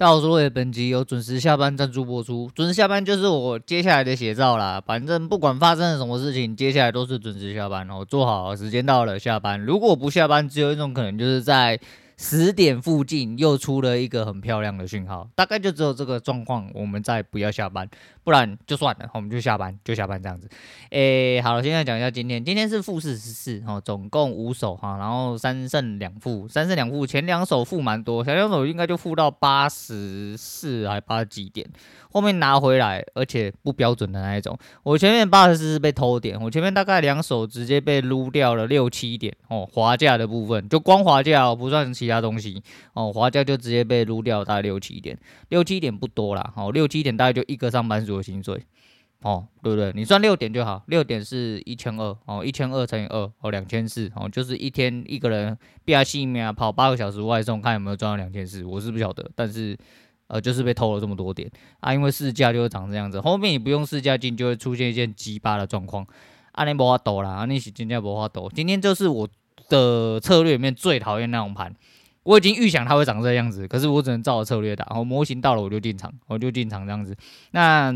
[0.00, 0.18] 大家好，
[0.54, 2.50] 本集由准时下班赞助播出。
[2.54, 4.82] 准时下班就是我接下来的写照啦。
[4.86, 8.02] 反正不管发生了什么事情，接下来都是准时下班哦。
[8.08, 9.60] 做好，时间到了下班。
[9.60, 11.78] 如果不下班，只有一种可能，就是在。
[12.22, 17.88] 十点附近又出了一个很漂亮的讯号，大概就只有这个状况，我们再不要下班，
[18.22, 20.46] 不然就算了，我们就下班，就下班这样子。
[20.90, 31.66] 诶，好了，现在讲一下今天，今天是负四十四，哈，总共五手哈，然后三胜两负，三胜两负，前两手负蛮多，前两手应该就负到八十四还八几点，
[32.12, 42.09] 后面拿回来，而且不标准的那一种，我前面八十四是被偷点，我前面大概两手直接被撸掉了六七点哦，滑价的部分就光滑价哦，不算其。
[42.10, 42.60] 其他东西
[42.92, 45.16] 哦，滑价就直接被撸掉，大概六七点，
[45.50, 48.60] 六七点不多啦，哦，六七点大概就一个上班族的薪水，
[49.22, 49.92] 哦，对不对？
[49.94, 59.78] 你算六点就好，六点是一千二，哦，一千二乘以二，哦，两千四，哦，就是一天一个人比较细面啊跑八个小时外送，看有没有赚到两千四，我是不晓得，但是
[60.26, 61.48] 呃，就是被偷了这么多点
[61.78, 66.04] 啊，因为市价就会长这样子，后面你不用市价进，就会出现一件鸡巴的状况，
[66.52, 69.28] 啊，你无法抖啦，啊，你是今天无法抖，今天就是我
[69.68, 71.74] 的策略里面最讨厌那种盘。
[72.22, 74.84] 我已经预想它会长这样子，可是我只能照着策略打。
[74.90, 77.16] 然后模型到了我就进场，我就进场这样子。
[77.52, 77.92] 那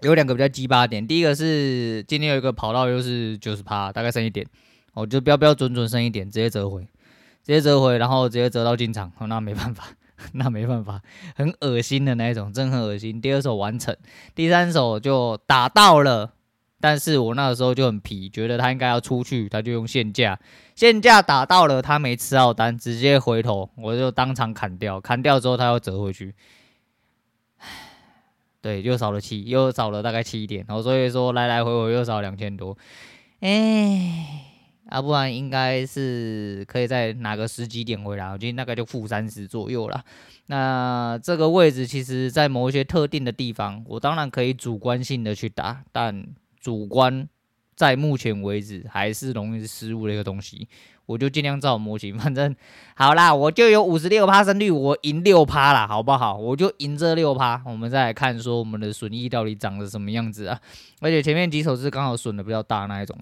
[0.00, 4.46] 有两个比较鸡巴点，第一个是今天有一个跑道又是九十趴，大概剩一点，
[4.94, 9.12] 我就标标准准剩一点，直接折回，直接折回，然后直接折到进场。
[9.20, 9.84] 那没办法，
[10.34, 11.00] 那没办法，
[11.36, 13.20] 很恶心的那一种，真很恶心。
[13.20, 13.96] 第二手完成，
[14.34, 16.32] 第三手就打到了。
[16.82, 20.36] 但是我那个时候就很皮，觉得他应该要出去，他就用限价，
[20.74, 26.34] 限价打到了，他没吃到单，直接回头，我就当场砍掉，砍掉之后他又折回去，
[28.60, 32.76] 对，又少了七，又少了大概七点，然后所以说来来回回又少两千多，
[33.38, 34.44] 哎，
[34.88, 40.04] 啊不然应该是可以再拿个十几点回来，我觉得大概就负三十左右了。
[40.46, 46.26] 那这个位置其实在某一些特定的地方，我当然可以主观性的去打，但。
[46.62, 47.28] 主观
[47.74, 50.68] 在目前为止还是容易失误的一个东西，
[51.04, 52.54] 我就尽量照模型， 反正
[52.94, 56.36] 好啦，我就有五十六趴胜率，我赢六趴啦，好不好？
[56.36, 60.60] 我就赢这六趴，我们再来看说我们的损益到底长得什么样子啊？
[61.00, 63.18] 而且前面几手是刚好损的比较大那一种。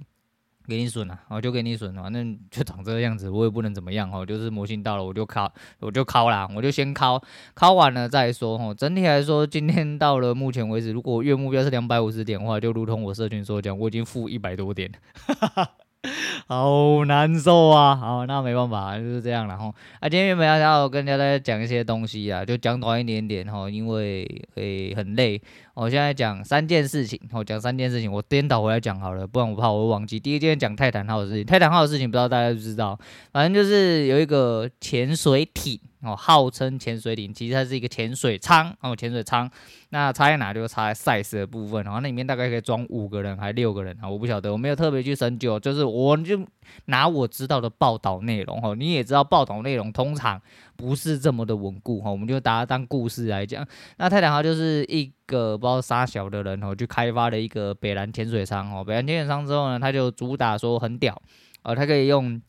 [0.71, 4.25] 给你损了，我就给你损了，反正就长这个样子，我也不能怎么样哦。
[4.25, 7.21] 就是模型到了，我就敲，我就敲啦，我就先敲，
[7.57, 8.73] 敲完了再说哦。
[8.73, 14.91] 整体来说，今天到了目前为止，如果月目标是两百五十点的话，就如同我社群所讲，我已经负一百多点。
[16.49, 17.94] 好难受啊！
[17.94, 19.55] 好，那没办法，就是这样了。
[19.55, 25.41] 然后啊，今天原本要要跟大家讲一些东西啊，就讲短一点点哈，因为会很累。
[25.75, 30.19] 我现在讲三件事情，我讲三件事情，我颠倒回来讲好了，不然我怕我会忘记。
[30.19, 32.99] 第一件讲泰坦号的事情，泰坦号的事情不知道大家知不知道，
[33.33, 35.78] 反正就是有一个潜水艇。
[36.03, 39.50] 哦，号称潜水艇，其实它是一个潜水舱哦，潜水舱。
[39.91, 46.41] 那插在哪就插在 size 的部分，然后那里面大概可以装五个人还六个人啊，我不晓得，我没有特别去深究，就是我就
[46.87, 50.41] 拿我知道的报道内容哈，你也知道报道内容通常
[50.77, 53.66] 不是这么的稳固哈，我们就把它当故事来讲。
[53.99, 61.21] 那泰坦号就是一个不知道啥小的人哦，去开发了一个北蓝潜水舱哦，北蓝潜水舱之后呢，他就主打说很屌，
[61.62, 62.41] 呃，他可以用。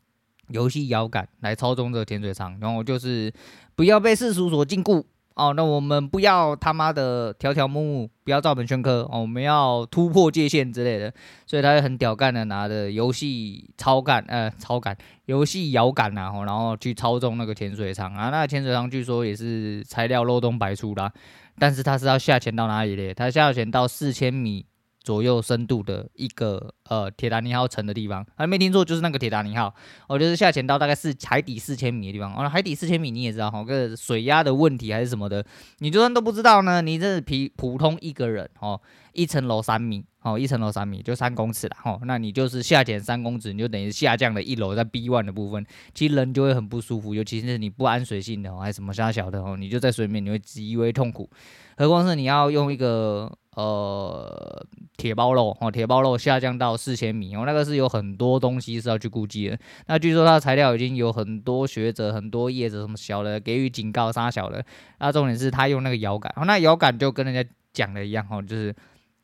[0.51, 3.31] 游戏摇杆来操纵这个潜水舱，然后就是
[3.75, 5.03] 不要被世俗所禁锢
[5.35, 5.53] 哦。
[5.53, 9.22] 那我们不要他妈的条条目目，不要照本宣科哦。
[9.22, 11.13] 我们要突破界限之类的，
[11.45, 18.29] 所以他就很屌干的拿着游戏操杆呃操杆游戏摇杆然后然后去操纵那个潜水舱啊。
[18.29, 21.11] 那个潜水舱据说也是材料漏洞百出啦，
[21.57, 23.13] 但是他是要下潜到哪里嘞？
[23.13, 24.66] 他下潜到四千米。
[25.03, 29.74] 左右深度的一个呃铁达尼号沉的地方，还没听错，就是那个铁达尼号，
[30.09, 35.46] 哦，就是下潜到大概是海底四千米的地方，哦，海底四千米你也知道哈，个水压的问题还是什么的，
[35.78, 38.81] 你就算都不知道呢，你这是普普通一个人哦，
[39.13, 51.29] 一层楼三米，哦，一层楼三米就三公尺了，哦，那你就是下潜三公尺，你就等于下降了一楼在 B one 的部分，其实人就会很不舒服，尤其是你不安水性的哦，还是什么虾小的哦，你就在水面你会极为痛苦，
[51.78, 53.32] 何况是你要用一个。
[53.53, 54.66] 呃，
[54.96, 59.59] 铁包肉哦，铁包肉下降到四千米哦，那个是有很多东西是要去估计的。
[59.85, 64.66] 那据说它的材料已经有很多学者、很多业者什么小的给予警告，杀小的。
[64.99, 68.75] 那重点是他用那个摇杆，那摇杆就跟人家讲的一样哦，就是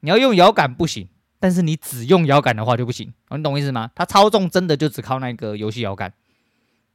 [0.02, 1.08] 你要用摇杆不行，
[1.40, 3.12] 但是你只用摇杆的话就不行。
[3.32, 3.90] 你懂意思吗？
[3.96, 6.14] 他操纵真的就只靠那个游戏摇杆，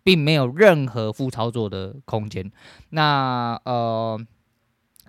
[0.04, 2.50] 并没有任何副操作的空间。
[2.90, 4.20] 那呃。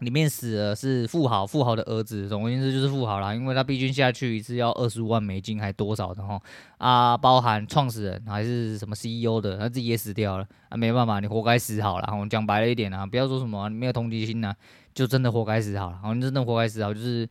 [0.04, 6.40] 里面死的是富豪，富豪的儿子，总而言之就是富豪啦，因为他毕竟下去一次要二十五万美金，还多少的哈
[6.78, 12.14] 啊，包含创始人还是什么 CEO 的，他自己也死掉了啊，没办法，你活该死好了。
[12.16, 14.56] 我讲白了一点啊，不要说什么、你没有同情心呐、啊，
[14.94, 16.00] 就真的活该死好了。
[16.02, 17.28] 好，你真的活该死好，就是，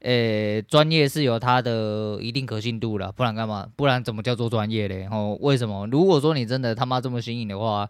[0.00, 3.68] 呃、专业是有它的一定可信度了，不然干嘛？
[3.76, 5.00] 不然怎么叫做专业嘞？
[5.00, 5.86] 然后为什么？
[5.88, 7.88] 如果说你真的他妈这么新颖的话。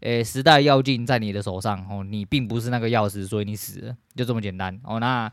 [0.00, 5.00] 诶、时代要进在你的手上哦，你并不是那个钥匙，所以你死了，就这么简单哦。
[5.00, 5.30] 那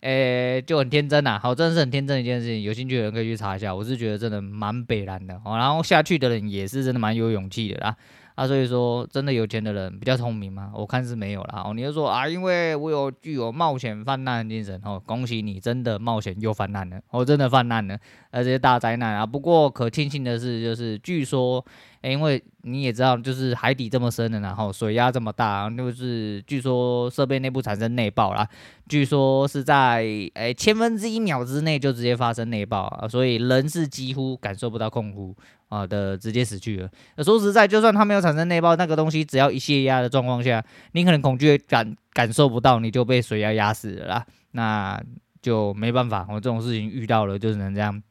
[0.00, 2.62] 诶、就很天真呐，好，真的是很天真的一件事情。
[2.62, 5.56] 有兴趣的人可以去查一下，我是觉得真的蛮北然的哦。
[5.56, 7.96] 然后下去的人也是真的蛮有勇气的啦。
[8.36, 10.70] 啊，所以说真的有钱的人比较聪明吗？
[10.74, 11.62] 我看是没有啦。
[11.64, 17.98] 哦，你就说啊，因为我有具有冒险犯难的精神哦，恭喜你，真的冒险又犯难了，哦，真的犯难了，
[18.30, 19.24] 而且大灾难啊。
[19.24, 21.64] 不过可庆幸的是，就是据说。
[22.10, 28.48] 因为你也知道，就是海底这么深的，然后水压这么大，就是据说设备内部产生内爆啦，
[28.88, 30.04] 据说是在
[30.34, 35.34] 诶、千分之一秒之内就直接发生内爆啊，所以人是几乎感受不到空腹
[35.68, 36.90] 啊的直接死去了。
[37.24, 45.02] 说实在，就算它没有产生内爆，那个东西只要一泄压的状况下，你可能恐惧感感受不到，你就被水压压死了啦，那
[45.42, 48.02] 就没办法，我这种事情遇到了就只能这样。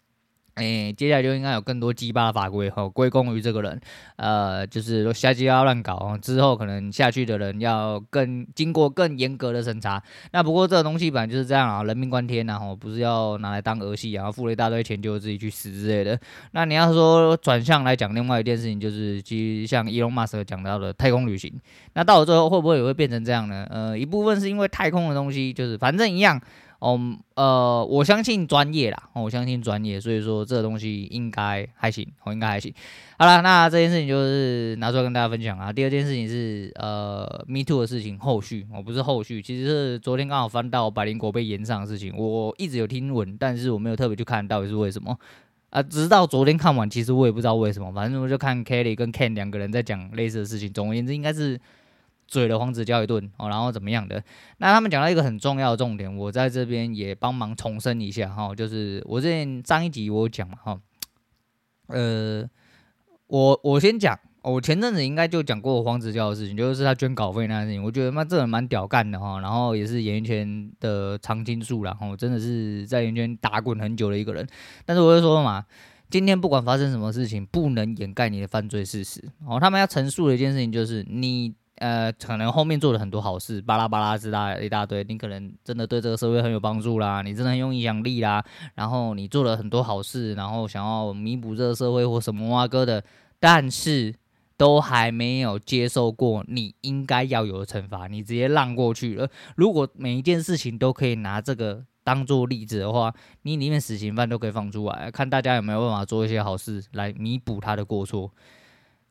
[0.55, 3.77] 诶、接下来就应该有更多鸡巴的法规哈，归功于这个人，
[4.15, 10.01] 呃，就是瞎鸡巴乱搞，之后可能下去的人要更经过更严格的审查。
[10.31, 16.17] 那不过这个东西本来就是这样啊，人命关天呐，吼，不是要拿来当儿戏啊，付了一大堆钱就自己去死之类的。
[16.51, 21.51] 那你要说转向来讲，另外一件事情就是，其实像伊隆马斯克讲到的太空旅行，
[21.95, 23.67] 那到了最后会不会也会变成这样呢？
[23.69, 26.39] 呃，一部分是因为太空的东西就是反正一样。
[26.85, 27.01] 哦，
[27.33, 32.71] 呃，我相信专业啦，我相信专业，所以说这个东西应该还行，我应该还行。
[33.17, 35.73] 好了，那这件事情就是拿出来跟大家分享啊。
[35.73, 45.17] 第二件事情是呃，Me Too 的事情后续，我不是后续，其实是昨天刚好翻到百灵果被延上的事情，我一直有听闻，但是我没有特别去看到底是为什么
[45.71, 45.81] 啊。
[45.81, 50.71] 直到昨天看完，其实我也不知道为什么，反正我就看 Kelly 跟 Ken 两个人在讲类似的事情。
[50.71, 51.59] 总而言之，应该是。
[52.27, 54.21] 嘴了黄子佼一顿哦，然后怎么样的？
[54.57, 60.79] 那他们讲到一个很重要的重点，我在这边也帮忙重申一下哈，就是我之前上一集我讲嘛哈，
[61.87, 62.43] 呃，
[63.27, 74.47] 我我先讲，我前阵子应该就讲过黄子佼的事情，就是他捐稿费那件事情，我觉得妈这人蛮屌干的哈，然后也是演艺圈的常青树啦，哈，真的是在演艺圈打滚很久的一个人，
[74.83, 75.63] 但是我就说嘛，
[76.09, 81.53] 今天不管发生什么事情，不能掩盖你的犯罪事实哦，他们要陈述的一件事情就是你。
[81.77, 88.43] 呃，可能后面做了很多好事，巴拉巴拉之大一大堆，你可能真的对这个社会很有帮助啦，你真的很有影响力啦，
[88.75, 93.03] 然后你做了很多好事，然后想要弥补这个社会或什么哇哥的，
[93.39, 94.15] 但是
[94.55, 99.29] 都还没有接受过你应该要有的惩罚，你直接让过去了。
[99.57, 108.31] 如果每一件事情都可以拿这个当做例子的话，你里面死刑犯都可以放出来，看大家有没有办法做一些好事来弥补他的过错。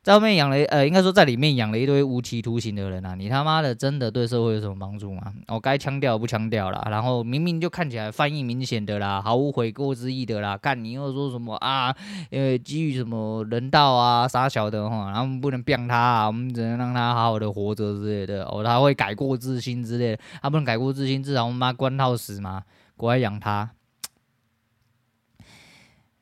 [0.05, 3.15] 在外面养了，呃，应该说在里面养了一堆无期徒刑的人啊！
[3.15, 5.33] 你他妈的真的对社会有什么帮助吗？
[5.49, 11.97] 我该枪掉不枪掉了，然后明明就看起来犯意明显的啦，毫无悔过之意的啦，看你又说什么啊？
[12.29, 22.63] 因为基于什么人道啊，啥小的哈，然后不能变他啊，我们只能让他好好的活着之类的哦，他会改过自新之类的，他不能改过自新，至少我们妈关到死嘛，
[22.95, 23.71] 国外养他。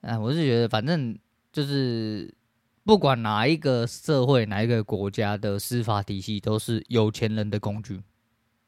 [0.03, 1.19] 哎，我是觉得反正
[1.53, 2.33] 就是。
[2.85, 8.01] 不管哪一个社会、哪一个国家的司法体系，都是有钱人的工具。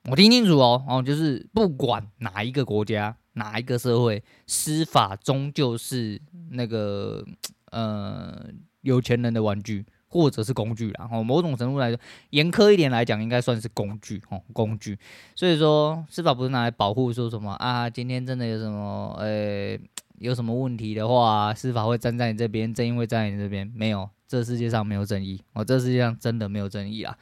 [0.08, 7.24] 我听清楚哦，哦，就是不管哪一个国家、哪一个社会，司法终究是那个
[7.72, 8.46] 呃
[8.82, 11.08] 有钱人的玩具，或者是工具啦。
[11.10, 11.98] 哦，某种程度来说，
[12.30, 14.96] 严苛一点来讲，应该算是工具哦，工具。
[15.34, 17.90] 所以说，司法不是拿来保护说什么啊？
[17.90, 19.26] 今天真的有什么呃？
[19.26, 19.80] 欸
[20.18, 23.70] 有什么问题的话，司法会站在你这边，正义会站在你这边。
[23.74, 27.16] 没有，这世界上没有正义，哦，这世界上真的没有正义啊。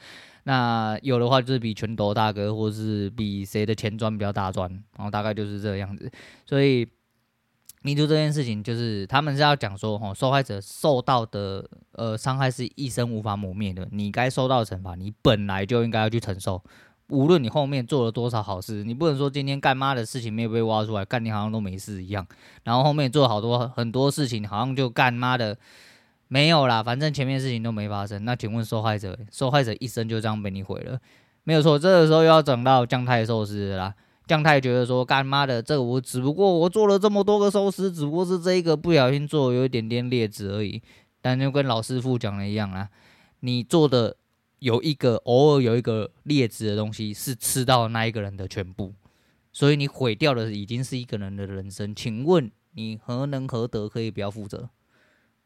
[0.44, 6.10] 那有的话，就是比拳头大哥，或是比谁的钱庄比较大庄，然后大概就是这个样子。
[6.44, 6.86] 所以
[7.82, 16.62] 民族这件事情，就是他们是要讲说，哦，受害者受到的呃伤害是一生无法抹灭的，你该受到惩罚，你本来就应该要去承受。
[17.12, 22.26] 无论你后面做了多少好事，你不能说今天干妈的事情没有被挖出来，干你好像都没事一样。
[22.64, 25.56] 然后后面做好多很多事情，好像就干妈的
[26.28, 28.24] 没有啦，反正前面事情都没发生。
[28.24, 30.98] 那请问受害者，受害者一生就这样被你毁了？
[31.44, 33.94] 没有错，这个时候又要整到将太寿司啦。
[34.26, 40.80] 将太觉得说干妈的这个我只不过我做了这么多个寿司，只不过是这一个不小心做有一点点劣质而已。
[41.20, 42.88] 但就跟老师傅讲的一样啦，
[43.40, 44.16] 你做的。
[44.62, 48.94] 有一个偶尔有一个劣质的东西是吃到那一个人的全部，
[49.52, 51.92] 所以你毁掉的已经是一个人的人生。
[51.92, 54.70] 请问你何能何德可以不要负责？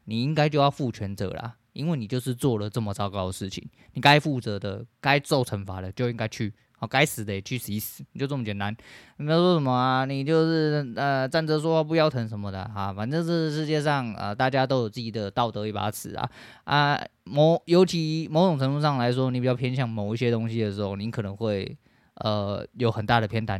[0.03, 6.53] 你应该就要负全责啦，因为你就是做了这么糟糕的事情，你该负责的、该受惩罚的就应该去。
[6.79, 8.71] 好，该死的去死一死，就这么简单。
[9.17, 16.29] 你不要说什么啊，你就是呃站着说话不腰疼什么的啊，反正这世界上啊、大家都有自己的道德一把尺啊
[16.65, 21.75] 啊，某尤其某种程度上来说，你比较偏向某一些东西的时候，你可能会
[22.17, 23.59] 呃有很大的偏袒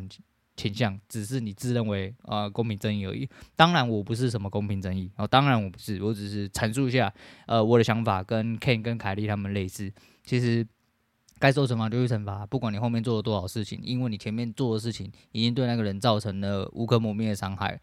[0.56, 3.28] 倾向，只是你自认为啊、公平正义而已。
[3.56, 7.12] 当然我不是什么公平正义，哦，当然我不是，我只是阐述一下
[7.48, 9.92] 呃我的想法，跟 Ken 跟凯莉他们类似，
[10.24, 10.68] 其实。
[11.40, 17.80] 该受惩罚就去惩罚，不管你后面做了多少事情，因为你前面做的事情已经对那个人造成了无可磨灭的伤害，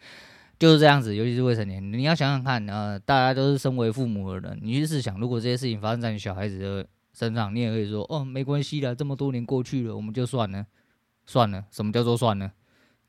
[0.58, 1.14] 就是这样子。
[1.14, 10.66] 尤其是未成年，你要想想看，呃，大家都是身为父母的人，你去试想，如果这些事情发生在你小孩子的身上，你也可以说，哦，没关系的，这么多年过去了，我们就算了，
[11.26, 11.64] 算了。
[11.70, 12.52] 什么叫做算了？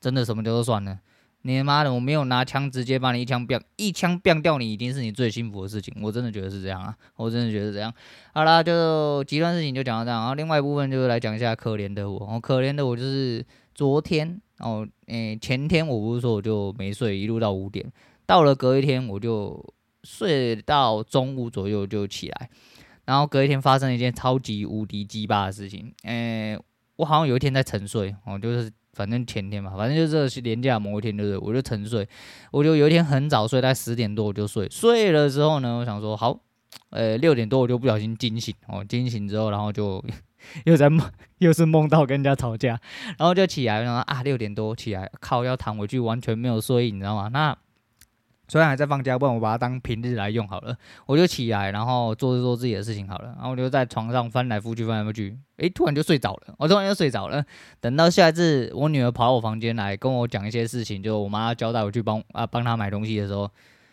[0.00, 1.00] 真的，什么叫做算了？
[1.46, 5.94] 你妈的，我没有拿枪直接把你一枪毙，一枪毙掉你，已经是你最幸福的事情。
[6.02, 7.92] 我真的觉得是这样啊，我真的觉得是这样。
[8.34, 10.18] 好啦，就极端事情就讲到这样。
[10.18, 12.18] 然后另外一部分就是来讲一下可怜的我。
[12.18, 17.86] 哦，可怜的我就是昨天哦，诶、前天我不是说我就没睡，一路到五点，
[18.26, 19.64] 到了隔一天我就
[20.02, 22.50] 睡到中午左右就起来，
[23.04, 25.94] 然后隔一天发生一件超级无敌鸡巴的事情。
[26.02, 26.58] 诶、
[26.96, 28.68] 我好像有一天在沉睡哦，就是。
[28.96, 31.38] 反正前天嘛，反正就是连假某一天，对不对？
[31.38, 32.08] 我就沉睡，
[32.50, 34.66] 我就有一天很早睡，大概十点多我就睡。
[34.70, 36.40] 睡了之后呢，我想说好，
[36.88, 40.02] 呃，六点多我就不小心惊醒哦，惊醒之后，然后就
[40.64, 41.06] 又在梦，
[41.38, 42.80] 又是梦到跟人家吵架，
[43.18, 47.28] 然后就起来，然后啊，六点多起来，靠，要躺回去，完全没有睡意，你知道吗？
[47.32, 47.56] 那。
[48.48, 50.76] 虽然还在放假，不然我把它当平日来用好了。
[51.06, 53.34] 我就起来，然后做做自己的事情好了。
[53.36, 56.54] 然后我就在床上翻来覆去，翻来覆去，诶，突然就睡着了。
[56.58, 57.44] 我突然就睡着了。
[57.80, 63.50] 等到下一次我女儿跑我房间来跟我讲一些事情，就我妈交代我去帮啊帮她买东西的时候，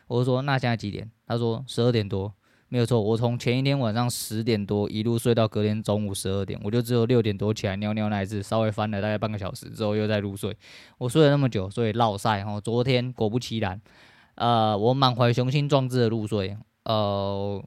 [0.08, 1.10] 我就说那现在几点？
[1.26, 2.32] 她说十二点多，
[2.70, 3.02] 没有错。
[3.02, 10.56] 我从前一天晚上十点多一路睡到隔天中午十二点，我就只有六点多起来尿尿那一次，稍微翻了大概半个小时之后又在入睡。
[11.00, 12.38] 我睡了那么久，所以落晒。
[12.38, 13.82] 然后昨天果不其然。
[14.36, 17.64] 呃，我满怀雄心壮志的入睡，呃，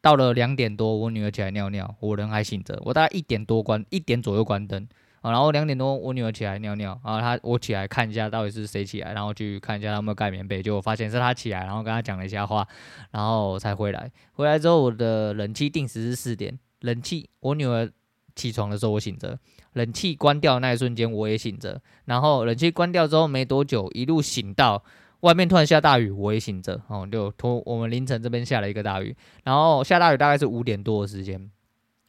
[0.00, 2.80] 到了两点多，我女儿起来尿尿，我人还醒着。
[2.84, 4.88] 我大概一点多关，一点左右关灯，
[5.20, 12.66] 啊，然后两点多我女儿起来尿尿，然后她我起来看一下到底是谁起来，然后去看一下她有没有盖棉被，结果发现是她起来，然后跟她讲了一下话，
[13.10, 14.10] 然后才回来。
[14.32, 17.90] 回来之后，我的冷气定时是四点，冷气我女儿
[18.34, 19.38] 起床的时候我醒着，
[19.74, 24.82] 冷气关掉那一瞬间我也醒着，然后冷气关掉之后没多久，一路醒到。
[25.20, 31.50] 外面突然下大雨，我也醒着哦，就托我们凌晨这边下了一个大雨，然后下大雨大概是五点多的时间，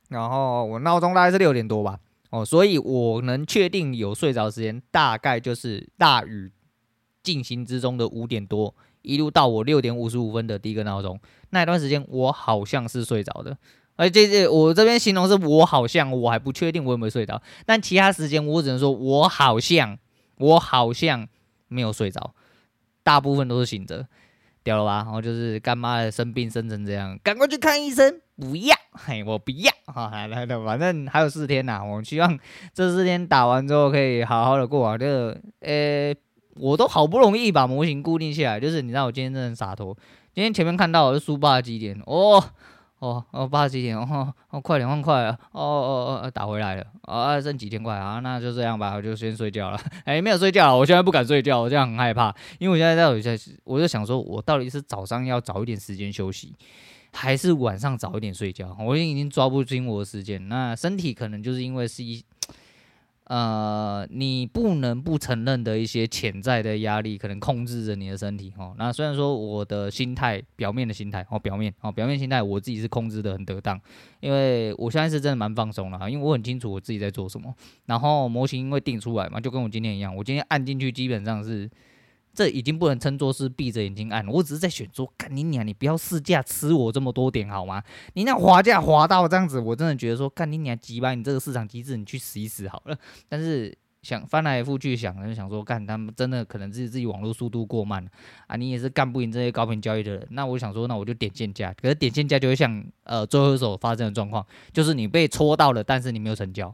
[0.10, 2.00] 然后我闹钟大概是六点多吧，
[2.30, 6.52] 哦，所以我能确定有睡着时间大概就是大雨
[7.24, 11.20] 进行之中的五点多，一路到我六点五十五分的第一个闹钟，
[11.52, 13.58] 那一段时间我好像是睡着的，
[13.96, 19.98] 而这这我这边形容是我好像，我还不确定我有没有睡着，但其他时间我只能说我好像
[20.38, 21.28] 我好像
[21.70, 22.34] 没有睡着。
[23.08, 24.06] 大部分都是醒着，
[24.64, 24.96] 屌了吧？
[24.98, 28.20] 然后就是干妈生病生成这样，赶快去看医生。
[28.36, 29.72] 不要， 嘿，我不要。
[29.86, 32.38] 哈，来来来，反正还有四天呐，我希望
[32.74, 35.00] 这四天打完之后可以好好的过完。
[35.00, 36.14] 这个，呃，
[36.58, 39.96] 我都好不容易把模型固定下来，就是你知道我今天真的洒脱。
[40.36, 42.44] 今天前面看到我是输八几点哦。
[43.00, 49.80] 哦哦，八十几点哦哦，快两万块了哦哦哦，打回来了啊，剩几千块啊，那就这样吧，我就先睡觉了。
[50.06, 56.56] 哎、没有睡觉，我现在不敢睡觉，我这样很害怕，因为我现在在我在，我就想说，我到底是早上要早一点时间休息，
[57.14, 58.76] 还是晚上早一点睡觉？
[58.80, 62.24] 我已经抓不清我的时间，那身体可能就是因为是一。
[63.28, 68.74] 呃，你不能不承认的一些潜在的压力，可能控制着你的身体哦。
[68.78, 73.80] 那虽然说我的心态，表面的心态哦，表面哦，表面心态，我自己是控制的很得当，
[74.22, 77.54] 因为我现在是真的蛮放松了，因为我很清楚我自己在做什么。
[77.86, 81.70] 然后模型因为定出来嘛，就跟我今天一样，我今天按进去基本上是。
[82.38, 87.82] 这已经不能称作是闭着眼睛按，我只是在选说，干你娘，你不要试驾吃我这么多点好吗？
[88.14, 92.96] 你那滑价滑到这样子，我真的觉得说，干你娘鸡巴，你这个市场机制，你去死一死好了。
[93.28, 98.08] 但是想翻来覆去想，就想说，干他们真的可能自己自己网络速度过慢
[98.46, 100.28] 啊，你也是干不赢这些高频交易的人。
[100.30, 106.72] 那我想说，那我就点限价，可是点限价就会像呃最后一手发生的状况，就是你被戳到了，但是你没有成交。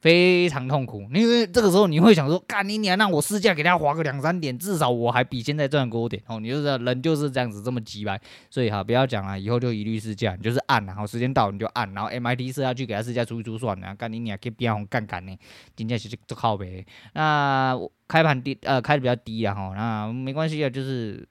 [0.00, 6.38] 非常痛苦，因为这个时候你会想说，干你你还让我试驾给他划个两三点，至少我还比现在赚多点哦。
[6.38, 15.36] 你就是人就是这样子这么鸡掰，所以哈不要讲了，以后就一律试驾，你就是按，然后时间到你就按，然后 MIT 设下去给他试驾出一出算了，干你你还可以变红干干呢，
[15.74, 16.84] 今天其实就靠呗。
[17.14, 17.76] 那
[18.06, 21.26] 开盘低呃开的比较低啊哈，那没关系啊，就是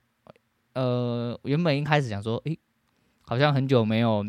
[0.73, 2.57] 呃原本一开始想说，诶，
[3.21, 4.25] 好像很久没有。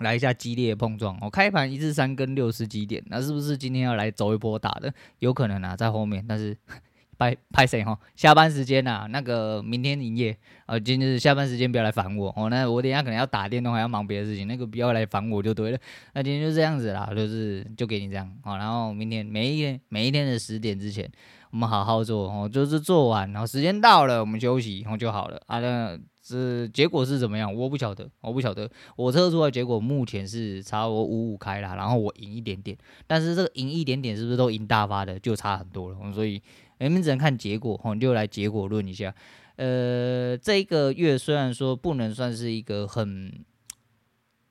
[0.00, 4.92] 来一下激烈的碰撞，我、哦、开盘一至三跟六十几点，那是不是今天要来走一波打的？
[5.18, 6.56] 有可能啊，在后面，但是
[7.18, 7.98] 拍拍谁哈？
[8.14, 10.36] 下班时间啊，那个明天营业
[10.66, 12.48] 啊，今天是下班时间不要来烦我哦。
[12.48, 15.78] 那我等一下可能要打电动，还要忙别的事情，那个不要来烦我就对了。
[16.14, 21.10] 那今天就这样子啦，就是就给你这样好，然后明天每一天每一天的十点之前，
[21.50, 25.58] 我们好好做哦，就是做完，然后时间到了我们休息，然后就好了啊。
[25.58, 25.98] 那。
[26.36, 27.52] 是结果是怎么样？
[27.54, 28.70] 我不晓得，我不晓得。
[28.96, 32.76] 我测出来结果目前是差我五五开啦，然后我赢一点点。
[33.06, 35.18] 但是这个赢一点点是不是都赢大发的？
[35.18, 36.12] 就差很多了。
[36.12, 36.42] 所以
[36.78, 39.14] 你们只能看结果，我们就来结果论一下。
[39.56, 43.32] 呃，这一个月虽然说不能算是一个很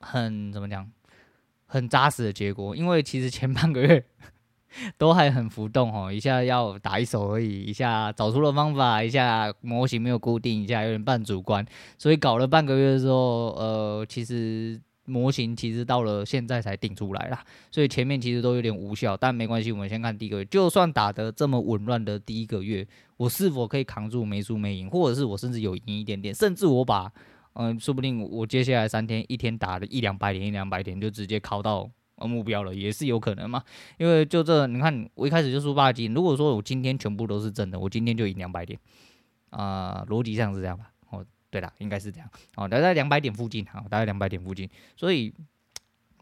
[0.00, 0.90] 很怎么讲，
[1.66, 4.04] 很扎实的结果，因为其实前半个月。
[4.98, 11.64] 都还很浮动哦，一下要打一手而已，一下找出了方法，一下模型没有固定，一下有点半主观，
[11.96, 27.10] 所以搞了半个月之后，呃，其实模型其实到了现在才定出来啦，所以前面其实都有点无效，但没关系，我们先看第一个月，就算打得这么紊乱的第一个月，我是否可以扛住没输没赢，或者是我甚至有赢一点点，甚至我把，
[27.54, 31.88] 嗯、说不定我接下来三天一天打了一两百点一两百点就直接考到。
[32.26, 33.62] 目标了也是有可能嘛，
[33.98, 38.78] 因为就这，你看我一开始就输八斤，如果说我今天全部都是正的，我今天就赢两百点，
[39.50, 40.90] 啊、逻辑上是这样吧？
[41.10, 45.32] 哦，对了，应该是这样，哦，大概两百点附近，好，大概两百点附近，所以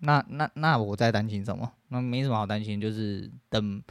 [0.01, 1.73] 那那那我在担心什么？
[1.89, 3.83] 那没什么好担心，就是等。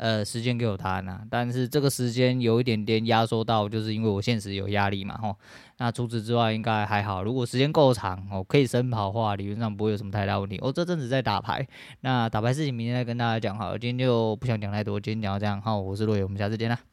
[0.00, 5.36] 呃，时间给我答案啊，但是这个时间有一点点压缩到，就是因为我现实有压力嘛，吼。
[5.76, 10.58] 那除此之外应该还好，如果时间够长，哦，可以深跑的话，理论上不会有什么太大问题。
[10.62, 11.66] 我、这阵子在打牌，
[12.00, 16.89] 那打牌事情明天再跟大家讲好了，今天就不想讲太多，今天讲到这样，好，我是洛野，我们下次见啦。